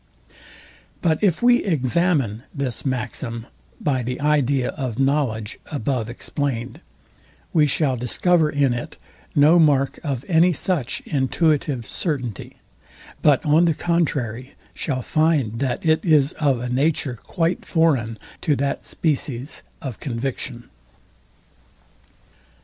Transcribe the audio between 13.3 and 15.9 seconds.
on the contrary shall find, that